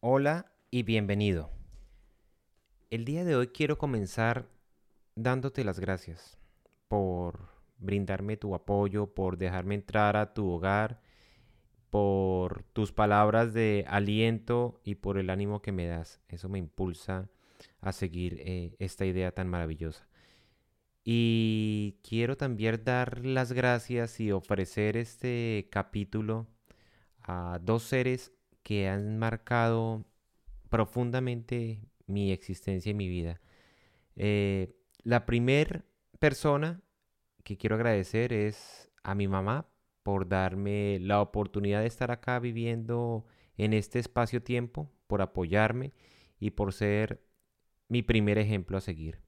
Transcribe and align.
Hola 0.00 0.46
y 0.70 0.84
bienvenido. 0.84 1.50
El 2.88 3.04
día 3.04 3.24
de 3.24 3.34
hoy 3.34 3.48
quiero 3.48 3.78
comenzar 3.78 4.48
dándote 5.16 5.64
las 5.64 5.80
gracias 5.80 6.38
por 6.86 7.48
brindarme 7.78 8.36
tu 8.36 8.54
apoyo, 8.54 9.12
por 9.12 9.38
dejarme 9.38 9.74
entrar 9.74 10.16
a 10.16 10.34
tu 10.34 10.48
hogar, 10.50 11.00
por 11.90 12.62
tus 12.62 12.92
palabras 12.92 13.52
de 13.52 13.86
aliento 13.88 14.80
y 14.84 14.94
por 14.94 15.18
el 15.18 15.30
ánimo 15.30 15.62
que 15.62 15.72
me 15.72 15.88
das. 15.88 16.20
Eso 16.28 16.48
me 16.48 16.60
impulsa 16.60 17.28
a 17.80 17.90
seguir 17.90 18.40
eh, 18.46 18.76
esta 18.78 19.04
idea 19.04 19.32
tan 19.32 19.48
maravillosa. 19.48 20.06
Y 21.02 21.98
quiero 22.08 22.36
también 22.36 22.84
dar 22.84 23.26
las 23.26 23.50
gracias 23.50 24.20
y 24.20 24.30
ofrecer 24.30 24.96
este 24.96 25.66
capítulo 25.72 26.46
a 27.20 27.58
dos 27.60 27.82
seres 27.82 28.37
que 28.68 28.86
han 28.86 29.16
marcado 29.16 30.04
profundamente 30.68 31.80
mi 32.06 32.32
existencia 32.32 32.90
y 32.90 32.94
mi 32.94 33.08
vida. 33.08 33.40
Eh, 34.14 34.76
la 35.04 35.24
primera 35.24 35.86
persona 36.18 36.82
que 37.44 37.56
quiero 37.56 37.76
agradecer 37.76 38.34
es 38.34 38.90
a 39.02 39.14
mi 39.14 39.26
mamá 39.26 39.70
por 40.02 40.28
darme 40.28 40.98
la 41.00 41.22
oportunidad 41.22 41.80
de 41.80 41.86
estar 41.86 42.10
acá 42.10 42.40
viviendo 42.40 43.24
en 43.56 43.72
este 43.72 44.00
espacio-tiempo, 44.00 44.92
por 45.06 45.22
apoyarme 45.22 45.94
y 46.38 46.50
por 46.50 46.74
ser 46.74 47.24
mi 47.88 48.02
primer 48.02 48.36
ejemplo 48.36 48.76
a 48.76 48.82
seguir. 48.82 49.22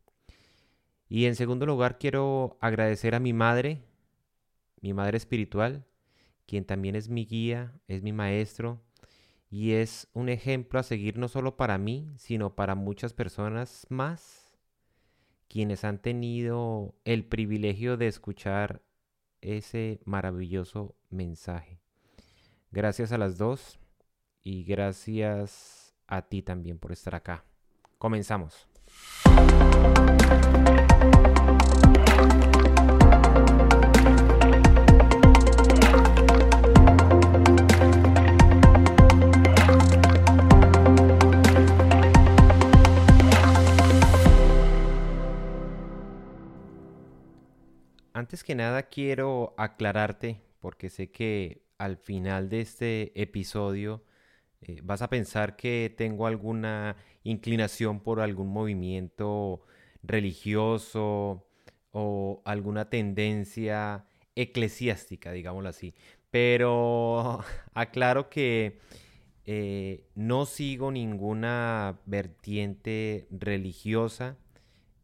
Y 1.08 1.24
en 1.24 1.34
segundo 1.34 1.64
lugar 1.64 1.98
quiero 1.98 2.58
agradecer 2.60 3.14
a 3.14 3.20
mi 3.20 3.32
madre, 3.32 3.86
mi 4.82 4.92
madre 4.92 5.16
espiritual, 5.16 5.86
quien 6.44 6.66
también 6.66 6.94
es 6.94 7.08
mi 7.08 7.24
guía, 7.24 7.72
es 7.88 8.02
mi 8.02 8.12
maestro 8.12 8.82
y 9.50 9.72
es 9.72 10.06
un 10.12 10.28
ejemplo 10.28 10.78
a 10.78 10.84
seguir 10.84 11.18
no 11.18 11.26
solo 11.26 11.56
para 11.56 11.76
mí, 11.76 12.08
sino 12.16 12.54
para 12.54 12.76
muchas 12.76 13.12
personas 13.12 13.84
más, 13.90 14.56
quienes 15.48 15.84
han 15.84 15.98
tenido 15.98 16.94
el 17.04 17.24
privilegio 17.24 17.96
de 17.96 18.06
escuchar 18.06 18.80
ese 19.40 20.00
maravilloso 20.04 20.94
mensaje. 21.10 21.80
Gracias 22.70 23.10
a 23.10 23.18
las 23.18 23.36
dos 23.38 23.80
y 24.40 24.62
gracias 24.62 25.96
a 26.06 26.22
ti 26.22 26.42
también 26.42 26.78
por 26.78 26.92
estar 26.92 27.16
acá. 27.16 27.44
Comenzamos. 27.98 28.68
Antes 48.30 48.44
que 48.44 48.54
nada 48.54 48.84
quiero 48.84 49.54
aclararte, 49.56 50.40
porque 50.60 50.88
sé 50.88 51.10
que 51.10 51.64
al 51.78 51.96
final 51.96 52.48
de 52.48 52.60
este 52.60 53.20
episodio 53.20 54.04
eh, 54.60 54.78
vas 54.84 55.02
a 55.02 55.10
pensar 55.10 55.56
que 55.56 55.92
tengo 55.98 56.28
alguna 56.28 56.94
inclinación 57.24 57.98
por 57.98 58.20
algún 58.20 58.46
movimiento 58.52 59.62
religioso 60.04 61.44
o 61.90 62.40
alguna 62.44 62.88
tendencia 62.88 64.06
eclesiástica, 64.36 65.32
digámoslo 65.32 65.68
así. 65.68 65.96
Pero 66.30 67.40
aclaro 67.74 68.30
que 68.30 68.78
eh, 69.44 70.04
no 70.14 70.46
sigo 70.46 70.92
ninguna 70.92 71.98
vertiente 72.06 73.26
religiosa. 73.32 74.36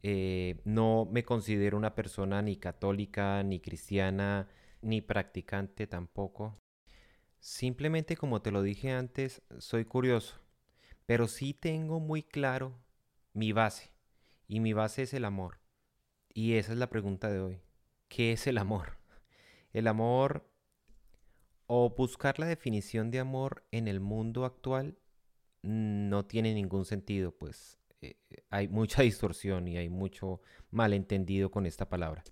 Eh, 0.08 0.60
no 0.64 1.08
me 1.10 1.24
considero 1.24 1.76
una 1.76 1.96
persona 1.96 2.40
ni 2.40 2.54
católica, 2.54 3.42
ni 3.42 3.58
cristiana, 3.58 4.48
ni 4.80 5.00
practicante 5.00 5.88
tampoco. 5.88 6.60
Simplemente 7.40 8.16
como 8.16 8.40
te 8.40 8.52
lo 8.52 8.62
dije 8.62 8.92
antes, 8.92 9.42
soy 9.58 9.84
curioso, 9.84 10.40
pero 11.06 11.26
sí 11.26 11.54
tengo 11.54 11.98
muy 11.98 12.22
claro 12.22 12.78
mi 13.32 13.50
base, 13.50 13.90
y 14.46 14.60
mi 14.60 14.72
base 14.74 15.02
es 15.02 15.12
el 15.12 15.24
amor. 15.24 15.58
Y 16.32 16.52
esa 16.54 16.70
es 16.70 16.78
la 16.78 16.88
pregunta 16.88 17.28
de 17.28 17.40
hoy. 17.40 17.60
¿Qué 18.06 18.30
es 18.30 18.46
el 18.46 18.58
amor? 18.58 18.98
El 19.72 19.88
amor 19.88 20.48
o 21.66 21.90
buscar 21.90 22.38
la 22.38 22.46
definición 22.46 23.10
de 23.10 23.18
amor 23.18 23.64
en 23.72 23.88
el 23.88 23.98
mundo 23.98 24.44
actual 24.44 24.98
no 25.62 26.26
tiene 26.26 26.54
ningún 26.54 26.84
sentido, 26.84 27.32
pues 27.32 27.80
eh, 28.02 28.16
hay 28.50 28.68
mucha 28.68 29.02
distorsión 29.02 29.68
y 29.68 29.76
hay 29.76 29.88
mucho 29.88 30.40
malentendido 30.70 31.50
con 31.50 31.66
esta 31.66 31.88
palabra. 31.88 32.24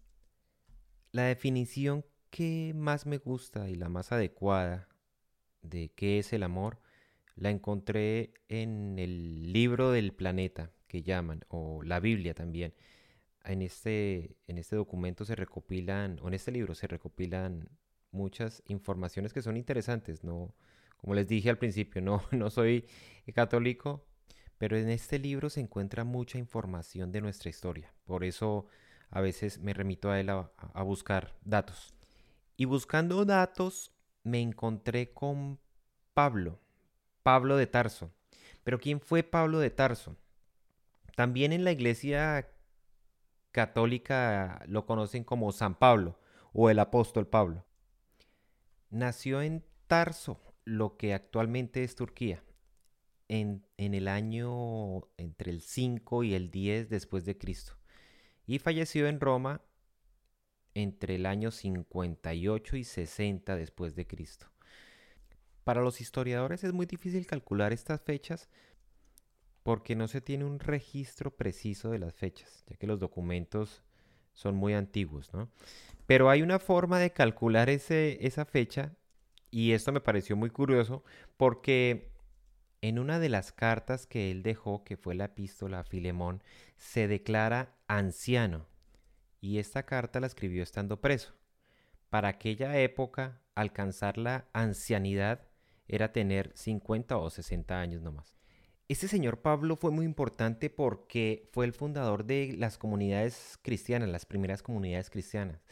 La 1.12 1.24
definición 1.24 2.04
que 2.30 2.72
más 2.74 3.06
me 3.06 3.18
gusta 3.18 3.68
y 3.70 3.76
la 3.76 3.88
más 3.88 4.10
adecuada 4.10 4.88
de 5.62 5.90
qué 5.94 6.18
es 6.18 6.32
el 6.32 6.42
amor, 6.42 6.80
la 7.36 7.50
encontré 7.50 8.34
en 8.48 8.98
el 8.98 9.52
libro 9.52 9.90
del 9.90 10.12
planeta 10.12 10.70
que 10.88 11.02
llaman, 11.02 11.44
o 11.48 11.82
la 11.82 12.00
Biblia 12.00 12.34
también. 12.34 12.74
En 13.44 13.62
este, 13.62 14.36
en 14.46 14.58
este 14.58 14.76
documento 14.76 15.24
se 15.24 15.34
recopilan, 15.34 16.18
o 16.22 16.28
en 16.28 16.34
este 16.34 16.52
libro 16.52 16.74
se 16.74 16.86
recopilan 16.86 17.68
muchas 18.12 18.62
informaciones 18.66 19.32
que 19.32 19.42
son 19.42 19.56
interesantes. 19.56 20.24
No, 20.24 20.54
como 20.96 21.14
les 21.14 21.28
dije 21.28 21.50
al 21.50 21.58
principio, 21.58 22.00
no, 22.02 22.22
no 22.30 22.50
soy 22.50 22.86
católico, 23.34 24.06
pero 24.58 24.76
en 24.76 24.88
este 24.88 25.18
libro 25.18 25.50
se 25.50 25.60
encuentra 25.60 26.04
mucha 26.04 26.38
información 26.38 27.12
de 27.12 27.20
nuestra 27.20 27.50
historia. 27.50 27.92
Por 28.04 28.24
eso 28.24 28.66
a 29.10 29.20
veces 29.20 29.58
me 29.58 29.74
remito 29.74 30.10
a 30.10 30.20
él 30.20 30.30
a 30.30 30.82
buscar 30.82 31.34
datos. 31.44 31.94
Y 32.56 32.66
buscando 32.66 33.24
datos 33.24 33.92
me 34.22 34.40
encontré 34.40 35.12
con 35.12 35.58
Pablo, 36.14 36.60
Pablo 37.22 37.56
de 37.56 37.66
Tarso. 37.66 38.12
Pero 38.62 38.78
¿quién 38.78 39.00
fue 39.00 39.22
Pablo 39.22 39.58
de 39.58 39.70
Tarso? 39.70 40.16
También 41.16 41.52
en 41.52 41.64
la 41.64 41.72
iglesia 41.72 42.48
católica 43.52 44.64
lo 44.66 44.86
conocen 44.86 45.22
como 45.22 45.52
San 45.52 45.76
Pablo 45.76 46.18
o 46.52 46.70
el 46.70 46.78
apóstol 46.78 47.26
Pablo. 47.26 47.64
Nació 48.90 49.42
en 49.42 49.64
Tarso, 49.86 50.40
lo 50.64 50.96
que 50.96 51.14
actualmente 51.14 51.84
es 51.84 51.94
Turquía, 51.94 52.42
en, 53.28 53.64
el 53.76 54.08
año 54.08 55.08
entre 55.16 55.50
el 55.50 55.60
5 55.60 56.24
y 56.24 56.34
el 56.34 56.50
10 56.50 56.88
después 56.88 57.24
de 57.24 57.36
Cristo. 57.38 57.74
Y 58.46 58.58
falleció 58.58 59.08
en 59.08 59.20
Roma 59.20 59.62
entre 60.74 61.14
el 61.16 61.26
año 61.26 61.50
58 61.50 62.76
y 62.76 62.84
60 62.84 63.56
después 63.56 63.94
de 63.94 64.06
Cristo. 64.06 64.46
Para 65.62 65.82
los 65.82 66.00
historiadores 66.00 66.62
es 66.64 66.72
muy 66.72 66.86
difícil 66.86 67.26
calcular 67.26 67.72
estas 67.72 68.02
fechas 68.02 68.50
porque 69.62 69.96
no 69.96 70.08
se 70.08 70.20
tiene 70.20 70.44
un 70.44 70.58
registro 70.58 71.34
preciso 71.34 71.90
de 71.90 71.98
las 71.98 72.14
fechas, 72.14 72.64
ya 72.66 72.76
que 72.76 72.86
los 72.86 73.00
documentos 73.00 73.82
son 74.34 74.56
muy 74.56 74.74
antiguos, 74.74 75.32
¿no? 75.32 75.48
Pero 76.06 76.28
hay 76.28 76.42
una 76.42 76.58
forma 76.58 76.98
de 76.98 77.12
calcular 77.12 77.70
ese, 77.70 78.18
esa 78.26 78.44
fecha 78.44 78.94
y 79.50 79.72
esto 79.72 79.90
me 79.90 80.00
pareció 80.00 80.36
muy 80.36 80.50
curioso 80.50 81.02
porque 81.38 82.13
en 82.88 82.98
una 82.98 83.18
de 83.18 83.30
las 83.30 83.50
cartas 83.50 84.06
que 84.06 84.30
él 84.30 84.42
dejó, 84.42 84.84
que 84.84 84.98
fue 84.98 85.14
la 85.14 85.24
epístola 85.24 85.78
a 85.78 85.84
Filemón, 85.84 86.42
se 86.76 87.08
declara 87.08 87.74
anciano 87.88 88.66
y 89.40 89.56
esta 89.56 89.86
carta 89.86 90.20
la 90.20 90.26
escribió 90.26 90.62
estando 90.62 91.00
preso. 91.00 91.32
Para 92.10 92.28
aquella 92.28 92.78
época, 92.78 93.40
alcanzar 93.54 94.18
la 94.18 94.48
ancianidad 94.52 95.48
era 95.88 96.12
tener 96.12 96.52
50 96.54 97.16
o 97.16 97.30
60 97.30 97.80
años 97.80 98.02
nomás. 98.02 98.36
Este 98.86 99.08
señor 99.08 99.40
Pablo 99.40 99.76
fue 99.76 99.90
muy 99.90 100.04
importante 100.04 100.68
porque 100.68 101.48
fue 101.54 101.64
el 101.64 101.72
fundador 101.72 102.26
de 102.26 102.54
las 102.58 102.76
comunidades 102.76 103.58
cristianas, 103.62 104.10
las 104.10 104.26
primeras 104.26 104.62
comunidades 104.62 105.08
cristianas. 105.08 105.64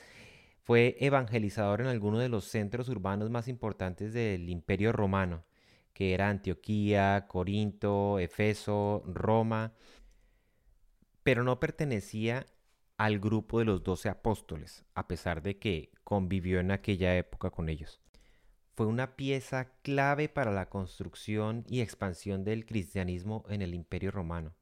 Fue 0.63 0.97
evangelizador 0.99 1.83
en 1.83 1.89
algunos 1.89 2.21
de 2.21 2.31
los 2.31 2.47
centros 2.47 2.89
urbanos 2.89 3.29
más 3.29 3.49
importantes 3.49 4.15
del 4.15 4.49
Imperio 4.49 4.93
Romano, 4.93 5.45
que 5.93 6.15
era 6.15 6.29
Antioquía, 6.29 7.27
Corinto, 7.29 8.19
Efeso, 8.19 9.03
Roma, 9.07 9.75
pero 11.23 11.45
no 11.45 11.61
pertenecía 11.61 12.47
al 12.97 13.19
grupo 13.19 13.59
de 13.59 13.65
los 13.67 13.83
doce 13.83 14.09
apóstoles, 14.09 14.85
a 14.95 15.09
pesar 15.09 15.43
de 15.43 15.59
que 15.59 15.93
convivió 16.05 16.61
en 16.61 16.71
aquella 16.71 17.17
época 17.17 17.51
con 17.51 17.69
ellos 17.69 18.03
fue 18.75 18.87
una 18.87 19.17
pieza 19.17 19.71
clave 19.83 20.29
para 20.29 20.51
la 20.51 20.69
construcción 20.69 21.65
y 21.69 21.81
expansión 21.81 22.45
del 22.45 22.65
cristianismo 22.65 23.45
en 23.49 23.63
el 23.63 23.75
Imperio 23.75 24.11
Romano. 24.11 24.55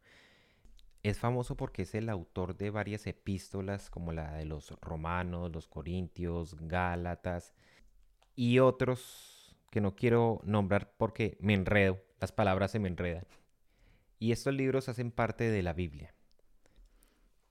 Es 1.03 1.19
famoso 1.19 1.57
porque 1.57 1.83
es 1.83 1.95
el 1.95 2.09
autor 2.09 2.57
de 2.57 2.71
varias 2.71 3.07
epístolas 3.07 3.89
como 3.89 4.13
la 4.13 4.33
de 4.35 4.45
los 4.45 4.71
romanos, 4.81 5.51
los 5.53 5.69
corintios, 5.69 6.57
gálatas 6.61 7.55
y 8.35 8.59
otros 8.59 9.40
que 9.71 9.81
no 9.81 9.95
quiero 9.95 10.41
nombrar 10.45 10.93
porque 10.97 11.37
me 11.41 11.55
enredo, 11.55 11.99
las 12.21 12.33
palabras 12.33 12.73
se 12.73 12.79
me 12.79 12.89
enredan. 12.89 13.27
Y 14.19 14.33
estos 14.33 14.53
libros 14.55 14.89
hacen 14.89 15.11
parte 15.11 15.51
de 15.51 15.63
la 15.63 15.73
Biblia. 15.73 16.15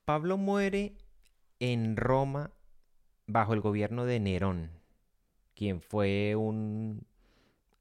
Pablo 0.04 0.36
muere 0.36 0.96
en 1.58 1.96
Roma 1.96 2.52
bajo 3.26 3.54
el 3.54 3.60
gobierno 3.60 4.04
de 4.04 4.20
Nerón, 4.20 4.70
quien 5.54 5.80
fue 5.80 6.36
un 6.36 7.06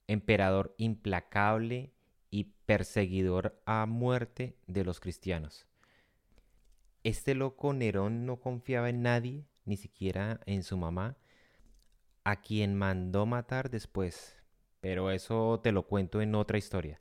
emperador 0.08 0.74
implacable 0.78 1.92
y 2.32 2.46
perseguidor 2.66 3.62
a 3.66 3.86
muerte 3.86 4.56
de 4.68 4.84
los 4.84 5.00
cristianos. 5.00 5.68
Este 7.04 7.36
loco 7.36 7.74
Nerón 7.74 8.26
no 8.26 8.40
confiaba 8.40 8.90
en 8.90 9.02
nadie, 9.02 9.46
ni 9.66 9.78
siquiera 9.78 10.40
en 10.46 10.64
su 10.64 10.78
mamá, 10.78 11.18
a 12.30 12.42
quien 12.42 12.76
mandó 12.76 13.26
matar 13.26 13.70
después, 13.70 14.36
pero 14.82 15.12
eso 15.12 15.60
te 15.64 15.72
lo 15.72 15.88
cuento 15.88 16.22
en 16.22 16.36
otra 16.36 16.58
historia. 16.58 17.00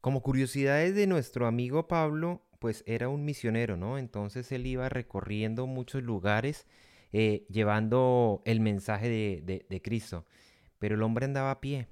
Como 0.00 0.22
curiosidades 0.22 0.94
de 0.94 1.06
nuestro 1.06 1.46
amigo 1.46 1.88
Pablo, 1.88 2.42
pues 2.58 2.84
era 2.86 3.08
un 3.08 3.24
misionero, 3.24 3.76
¿no? 3.76 3.98
Entonces 3.98 4.52
él 4.52 4.66
iba 4.66 4.88
recorriendo 4.88 5.66
muchos 5.66 6.02
lugares 6.02 6.66
eh, 7.12 7.46
llevando 7.48 8.42
el 8.44 8.60
mensaje 8.60 9.08
de, 9.08 9.64
de 9.68 9.82
Cristo, 9.82 10.26
pero 10.78 10.94
el 10.96 11.02
hombre 11.02 11.24
andaba 11.24 11.50
a 11.50 11.60
pie 11.60 11.88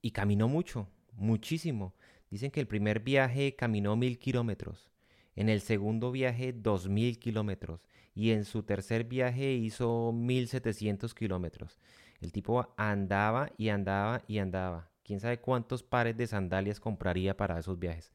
y 0.00 0.12
caminó 0.12 0.48
mucho, 0.48 0.88
muchísimo. 1.12 1.94
Dicen 2.30 2.50
que 2.50 2.60
el 2.60 2.66
primer 2.66 3.00
viaje 3.00 3.56
caminó 3.56 3.96
mil 3.96 4.18
kilómetros, 4.18 4.90
en 5.34 5.48
el 5.48 5.60
segundo 5.60 6.12
viaje 6.12 6.52
dos 6.52 6.88
mil 6.88 7.18
kilómetros 7.18 7.80
y 8.16 8.30
en 8.30 8.46
su 8.46 8.62
tercer 8.62 9.04
viaje 9.04 9.52
hizo 9.52 10.10
mil 10.10 10.48
setecientos 10.48 11.14
kilómetros. 11.14 11.78
El 12.20 12.32
tipo 12.32 12.74
andaba 12.78 13.52
y 13.58 13.68
andaba 13.68 14.22
y 14.26 14.38
andaba. 14.38 14.90
Quién 15.04 15.20
sabe 15.20 15.38
cuántos 15.38 15.82
pares 15.82 16.16
de 16.16 16.26
sandalias 16.26 16.80
compraría 16.80 17.36
para 17.36 17.58
esos 17.58 17.78
viajes. 17.78 18.12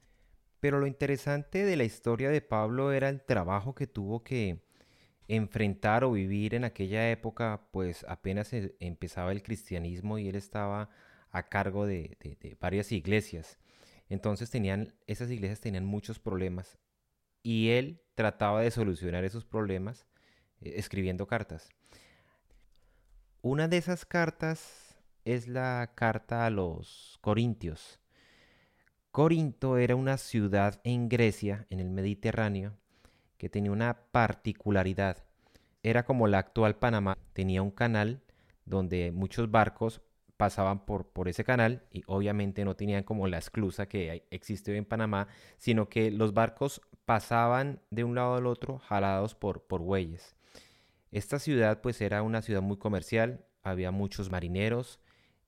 Pero 0.59 0.79
lo 0.79 0.87
interesante 0.87 1.63
de 1.63 1.77
la 1.77 1.83
historia 1.83 2.31
de 2.31 2.41
Pablo 2.41 2.91
era 2.91 3.09
el 3.09 3.21
trabajo 3.21 3.75
que 3.75 3.85
tuvo 3.85 4.23
que 4.23 4.63
enfrentar 5.27 6.03
o 6.03 6.11
vivir 6.11 6.55
en 6.55 6.63
aquella 6.63 7.11
época, 7.11 7.67
pues 7.71 8.03
apenas 8.09 8.51
empezaba 8.79 9.31
el 9.31 9.43
cristianismo 9.43 10.17
y 10.17 10.27
él 10.27 10.35
estaba 10.35 10.89
a 11.29 11.47
cargo 11.47 11.85
de, 11.85 12.17
varias 12.59 12.91
iglesias. 12.91 13.59
Entonces 14.09 14.49
tenían, 14.49 14.95
esas 15.05 15.29
iglesias 15.29 15.61
tenían 15.61 15.85
muchos 15.85 16.17
problemas 16.17 16.79
y 17.43 17.69
él 17.69 18.01
trataba 18.15 18.61
de 18.61 18.71
solucionar 18.71 19.23
esos 19.23 19.45
problemas 19.45 20.05
eh, 20.61 20.73
escribiendo 20.75 21.27
cartas. 21.27 21.69
Una 23.41 23.67
de 23.67 23.77
esas 23.77 24.05
cartas 24.05 24.95
es 25.25 25.47
la 25.47 25.93
carta 25.95 26.45
a 26.45 26.49
los 26.49 27.17
Corintios. 27.21 27.99
Corinto 29.11 29.77
era 29.77 29.95
una 29.95 30.17
ciudad 30.17 30.79
en 30.83 31.09
Grecia, 31.09 31.65
en 31.69 31.79
el 31.79 31.89
Mediterráneo, 31.89 32.77
que 33.37 33.49
tenía 33.49 33.71
una 33.71 34.05
particularidad. 34.11 35.25
Era 35.83 36.05
como 36.05 36.27
la 36.27 36.37
actual 36.37 36.77
Panamá, 36.77 37.17
tenía 37.33 37.61
un 37.61 37.71
canal 37.71 38.21
donde 38.65 39.11
muchos 39.11 39.49
barcos 39.49 40.01
pasaban 40.41 40.87
por, 40.87 41.05
por 41.05 41.27
ese 41.27 41.43
canal 41.43 41.83
y 41.91 42.01
obviamente 42.07 42.65
no 42.65 42.75
tenían 42.75 43.03
como 43.03 43.27
la 43.27 43.37
esclusa 43.37 43.87
que 43.87 44.25
existe 44.31 44.71
hoy 44.71 44.79
en 44.79 44.85
Panamá, 44.85 45.27
sino 45.59 45.87
que 45.87 46.09
los 46.09 46.33
barcos 46.33 46.81
pasaban 47.05 47.79
de 47.91 48.03
un 48.03 48.15
lado 48.15 48.33
al 48.33 48.47
otro 48.47 48.79
jalados 48.79 49.35
por, 49.35 49.61
por 49.67 49.81
bueyes. 49.81 50.35
Esta 51.11 51.37
ciudad 51.37 51.81
pues 51.81 52.01
era 52.01 52.23
una 52.23 52.41
ciudad 52.41 52.63
muy 52.63 52.77
comercial, 52.77 53.45
había 53.61 53.91
muchos 53.91 54.31
marineros 54.31 54.99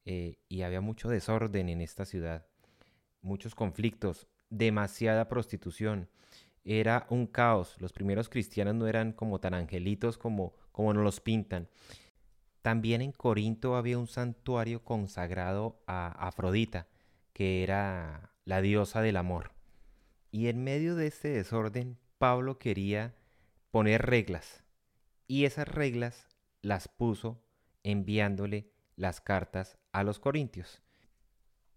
eh, 0.05 0.37
y 0.47 0.61
había 0.61 0.79
mucho 0.79 1.09
desorden 1.09 1.69
en 1.69 1.81
esta 1.81 2.05
ciudad, 2.05 2.45
muchos 3.23 3.55
conflictos, 3.55 4.27
demasiada 4.51 5.27
prostitución. 5.27 6.07
Era 6.65 7.07
un 7.09 7.25
caos. 7.25 7.77
Los 7.79 7.93
primeros 7.93 8.29
cristianos 8.29 8.75
no 8.75 8.85
eran 8.85 9.11
como 9.11 9.39
tan 9.39 9.55
angelitos 9.55 10.19
como, 10.19 10.53
como 10.71 10.93
nos 10.93 11.03
los 11.03 11.19
pintan. 11.19 11.67
También 12.63 13.01
en 13.01 13.11
Corinto 13.11 13.75
había 13.75 13.99
un 13.99 14.07
santuario 14.07 14.85
consagrado 14.85 15.83
a 15.85 16.07
Afrodita, 16.25 16.87
que 17.33 17.61
era 17.61 18.31
la 18.45 18.61
diosa 18.61 19.01
del 19.01 19.17
amor. 19.17 19.51
Y 20.31 20.47
en 20.47 20.63
medio 20.63 20.95
de 20.95 21.07
este 21.07 21.27
desorden, 21.27 21.97
Pablo 22.17 22.59
quería 22.59 23.15
poner 23.69 24.05
reglas. 24.05 24.63
Y 25.27 25.43
esas 25.43 25.67
reglas 25.67 26.29
las 26.61 26.87
puso 26.87 27.43
enviándole 27.83 28.71
las 28.95 29.19
cartas 29.19 29.77
a 29.91 30.03
los 30.03 30.19
corintios. 30.19 30.81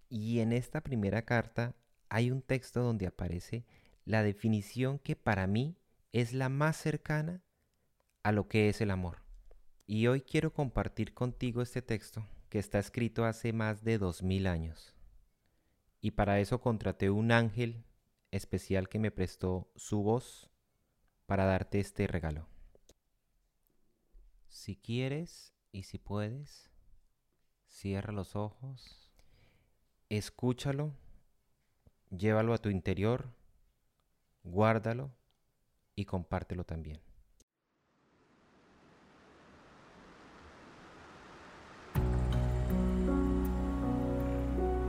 Y 0.09 0.38
en 0.38 0.53
esta 0.53 0.83
primera 0.83 1.23
carta 1.23 1.75
hay 2.09 2.31
un 2.31 2.43
texto 2.43 2.81
donde 2.81 3.09
aparece 3.09 3.67
la 4.05 4.23
definición 4.23 5.00
que 5.00 5.17
para 5.17 5.49
mí 5.49 5.77
es 6.12 6.33
la 6.33 6.49
más 6.49 6.77
cercana 6.77 7.43
a 8.23 8.31
lo 8.31 8.47
que 8.47 8.69
es 8.69 8.81
el 8.81 8.93
amor. 8.93 9.25
Y 9.88 10.09
hoy 10.09 10.21
quiero 10.21 10.53
compartir 10.53 11.15
contigo 11.15 11.62
este 11.62 11.81
texto 11.81 12.27
que 12.49 12.59
está 12.59 12.81
escrito 12.81 13.25
hace 13.25 13.53
más 13.53 13.85
de 13.85 13.99
dos 13.99 14.21
mil 14.21 14.49
años. 14.49 14.94
Y 16.00 16.12
para 16.12 16.41
eso 16.41 16.61
contraté 16.61 17.09
un 17.09 17.31
ángel 17.31 17.85
especial 18.33 18.88
que 18.88 18.99
me 18.99 19.12
prestó 19.12 19.71
su 19.77 20.03
voz 20.03 20.50
para 21.27 21.44
darte 21.44 21.79
este 21.79 22.09
regalo. 22.09 22.49
Si 24.49 24.75
quieres 24.75 25.53
y 25.71 25.85
si 25.85 25.99
puedes, 25.99 26.69
cierra 27.69 28.12
los 28.12 28.35
ojos, 28.35 29.12
escúchalo, 30.09 30.94
llévalo 32.11 32.55
a 32.55 32.59
tu 32.59 32.71
interior, 32.71 33.33
guárdalo 34.43 35.12
y 35.94 36.06
compártelo 36.06 36.65
también. 36.65 37.06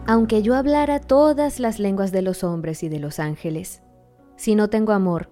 Aunque 0.10 0.42
yo 0.42 0.56
hablara 0.56 1.02
todas 1.02 1.60
las 1.60 1.80
lenguas 1.80 2.14
de 2.14 2.22
los 2.22 2.46
hombres 2.46 2.82
y 2.82 2.88
de 2.88 2.98
los 2.98 3.20
ángeles, 3.20 3.82
si 4.38 4.56
no 4.56 4.70
tengo 4.70 4.94
amor, 4.94 5.30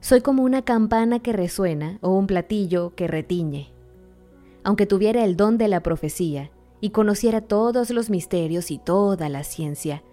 soy 0.00 0.20
como 0.20 0.42
una 0.42 0.60
campana 0.60 1.20
que 1.20 1.32
resuena 1.32 1.98
o 2.02 2.10
un 2.10 2.26
platillo 2.26 2.94
que 2.94 3.06
retiñe. 3.06 3.72
Aunque 4.62 4.84
tuviera 4.84 5.24
el 5.24 5.38
don 5.38 5.56
de 5.56 5.68
la 5.68 5.82
profecía 5.82 6.50
y 6.82 6.90
conociera 6.90 7.40
todos 7.40 7.88
los 7.88 8.10
misterios 8.10 8.70
y 8.70 8.76
toda 8.76 9.30
la 9.30 9.42
ciencia, 9.42 10.04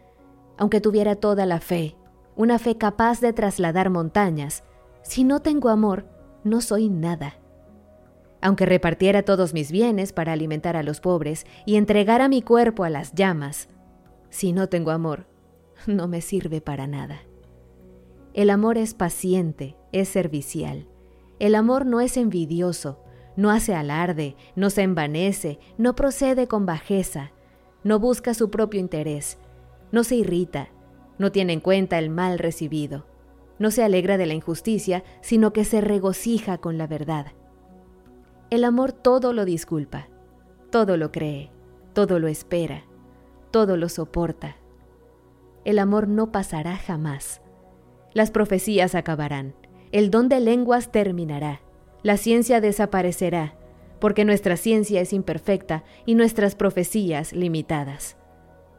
aunque 0.57 0.79
tuviera 0.79 1.17
toda 1.17 1.45
la 1.45 1.59
fe, 1.59 1.97
una 2.37 2.59
fe 2.59 2.77
capaz 2.77 3.19
de 3.19 3.33
trasladar 3.33 3.89
montañas, 3.89 4.63
si 5.01 5.25
no 5.25 5.41
tengo 5.41 5.67
amor, 5.67 6.07
no 6.45 6.61
soy 6.61 6.87
nada. 6.87 7.39
Aunque 8.39 8.65
repartiera 8.65 9.23
todos 9.23 9.53
mis 9.53 9.69
bienes 9.69 10.13
para 10.13 10.31
alimentar 10.31 10.77
a 10.77 10.83
los 10.83 11.01
pobres 11.01 11.45
y 11.65 11.75
entregara 11.75 12.29
mi 12.29 12.41
cuerpo 12.41 12.85
a 12.85 12.89
las 12.89 13.13
llamas, 13.13 13.67
si 14.37 14.53
no 14.53 14.69
tengo 14.69 14.91
amor, 14.91 15.25
no 15.87 16.07
me 16.07 16.21
sirve 16.21 16.61
para 16.61 16.85
nada. 16.85 17.21
El 18.35 18.51
amor 18.51 18.77
es 18.77 18.93
paciente, 18.93 19.75
es 19.91 20.09
servicial. 20.09 20.87
El 21.39 21.55
amor 21.55 21.87
no 21.87 22.01
es 22.01 22.17
envidioso, 22.17 22.99
no 23.35 23.49
hace 23.49 23.73
alarde, 23.73 24.35
no 24.55 24.69
se 24.69 24.83
envanece, 24.83 25.57
no 25.79 25.95
procede 25.95 26.47
con 26.47 26.67
bajeza, 26.67 27.31
no 27.83 27.97
busca 27.97 28.35
su 28.35 28.51
propio 28.51 28.79
interés, 28.79 29.39
no 29.91 30.03
se 30.03 30.17
irrita, 30.17 30.69
no 31.17 31.31
tiene 31.31 31.53
en 31.53 31.59
cuenta 31.59 31.97
el 31.97 32.11
mal 32.11 32.37
recibido, 32.37 33.07
no 33.57 33.71
se 33.71 33.83
alegra 33.83 34.19
de 34.19 34.27
la 34.27 34.35
injusticia, 34.35 35.03
sino 35.21 35.51
que 35.51 35.65
se 35.65 35.81
regocija 35.81 36.59
con 36.59 36.77
la 36.77 36.85
verdad. 36.85 37.33
El 38.51 38.65
amor 38.65 38.91
todo 38.91 39.33
lo 39.33 39.45
disculpa, 39.45 40.09
todo 40.69 40.95
lo 40.95 41.11
cree, 41.11 41.49
todo 41.93 42.19
lo 42.19 42.27
espera, 42.27 42.83
todo 43.51 43.77
lo 43.77 43.89
soporta. 43.89 44.57
El 45.65 45.79
amor 45.79 46.07
no 46.07 46.31
pasará 46.31 46.77
jamás. 46.77 47.41
Las 48.13 48.31
profecías 48.31 48.95
acabarán, 48.95 49.53
el 49.91 50.11
don 50.11 50.29
de 50.29 50.39
lenguas 50.39 50.91
terminará, 50.91 51.61
la 52.03 52.17
ciencia 52.17 52.61
desaparecerá, 52.61 53.55
porque 53.99 54.25
nuestra 54.25 54.57
ciencia 54.57 55.01
es 55.01 55.13
imperfecta 55.13 55.83
y 56.05 56.15
nuestras 56.15 56.55
profecías 56.55 57.33
limitadas. 57.33 58.17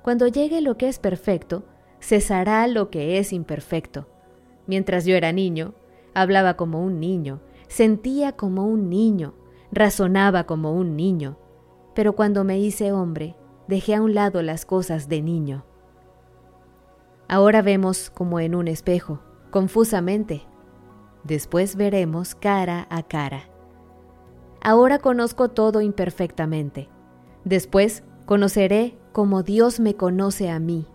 Cuando 0.02 0.28
llegue 0.28 0.60
lo 0.60 0.76
que 0.76 0.88
es 0.88 0.98
perfecto, 0.98 1.64
cesará 2.00 2.66
lo 2.66 2.90
que 2.90 3.18
es 3.18 3.32
imperfecto. 3.32 4.08
Mientras 4.66 5.04
yo 5.04 5.14
era 5.16 5.32
niño, 5.32 5.74
hablaba 6.14 6.56
como 6.56 6.82
un 6.82 7.00
niño, 7.00 7.40
sentía 7.68 8.32
como 8.32 8.66
un 8.66 8.88
niño, 8.88 9.34
razonaba 9.72 10.44
como 10.44 10.72
un 10.72 10.96
niño, 10.96 11.38
pero 11.94 12.14
cuando 12.14 12.44
me 12.44 12.58
hice 12.58 12.92
hombre, 12.92 13.34
dejé 13.68 13.94
a 13.94 14.02
un 14.02 14.14
lado 14.14 14.42
las 14.42 14.64
cosas 14.64 15.08
de 15.08 15.22
niño. 15.22 15.64
Ahora 17.28 17.62
vemos 17.62 18.10
como 18.10 18.40
en 18.40 18.54
un 18.54 18.66
espejo, 18.66 19.20
confusamente. 19.50 20.42
Después 21.24 21.76
veremos 21.76 22.34
cara 22.34 22.86
a 22.90 23.02
cara. 23.02 23.50
Ahora 24.62 24.98
conozco 24.98 25.50
todo 25.50 25.82
imperfectamente. 25.82 26.88
Después 27.44 28.02
conoceré 28.24 28.98
como 29.12 29.42
Dios 29.42 29.78
me 29.78 29.94
conoce 29.94 30.50
a 30.50 30.58
mí. 30.58 30.86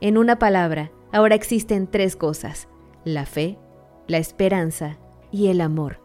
En 0.00 0.18
una 0.18 0.38
palabra, 0.38 0.92
ahora 1.12 1.34
existen 1.34 1.86
tres 1.86 2.14
cosas, 2.14 2.68
la 3.04 3.26
fe, 3.26 3.58
la 4.06 4.18
esperanza 4.18 4.98
y 5.30 5.48
el 5.48 5.60
amor. 5.60 6.00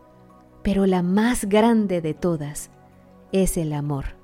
Pero 0.64 0.86
la 0.86 1.04
más 1.04 1.46
grande 1.46 2.02
de 2.02 2.14
todas 2.14 2.72
es 3.34 3.58
el 3.58 3.74
amor. 3.74 4.23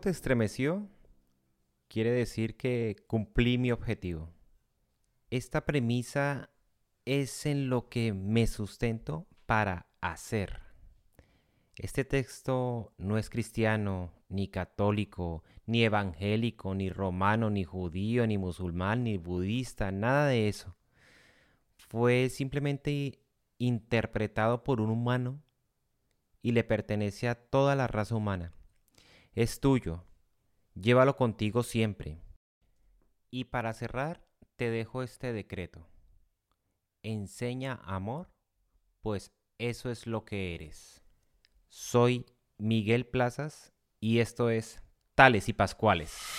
Te 0.00 0.10
estremeció, 0.10 0.88
quiere 1.88 2.12
decir 2.12 2.56
que 2.56 2.94
cumplí 3.08 3.58
mi 3.58 3.72
objetivo. 3.72 4.30
Esta 5.28 5.66
premisa 5.66 6.50
es 7.04 7.46
en 7.46 7.68
lo 7.68 7.88
que 7.88 8.12
me 8.12 8.46
sustento 8.46 9.26
para 9.46 9.88
hacer. 10.00 10.60
Este 11.74 12.04
texto 12.04 12.92
no 12.96 13.18
es 13.18 13.28
cristiano, 13.28 14.12
ni 14.28 14.46
católico, 14.46 15.42
ni 15.66 15.82
evangélico, 15.82 16.76
ni 16.76 16.90
romano, 16.90 17.50
ni 17.50 17.64
judío, 17.64 18.24
ni 18.26 18.38
musulmán, 18.38 19.02
ni 19.02 19.18
budista, 19.18 19.90
nada 19.90 20.28
de 20.28 20.48
eso. 20.48 20.76
Fue 21.76 22.28
simplemente 22.28 23.18
interpretado 23.58 24.62
por 24.62 24.80
un 24.80 24.90
humano 24.90 25.42
y 26.40 26.52
le 26.52 26.62
pertenece 26.62 27.28
a 27.28 27.34
toda 27.34 27.74
la 27.74 27.88
raza 27.88 28.14
humana 28.14 28.52
es 29.42 29.60
tuyo, 29.60 30.02
llévalo 30.74 31.14
contigo 31.14 31.62
siempre. 31.62 32.20
Y 33.30 33.44
para 33.44 33.72
cerrar, 33.72 34.26
te 34.56 34.68
dejo 34.68 35.04
este 35.04 35.32
decreto. 35.32 35.86
Enseña 37.04 37.80
amor, 37.84 38.32
pues 39.00 39.30
eso 39.58 39.90
es 39.90 40.08
lo 40.08 40.24
que 40.24 40.56
eres. 40.56 41.04
Soy 41.68 42.26
Miguel 42.56 43.06
Plazas 43.06 43.72
y 44.00 44.18
esto 44.18 44.50
es 44.50 44.82
Tales 45.14 45.48
y 45.48 45.52
Pascuales. 45.52 46.36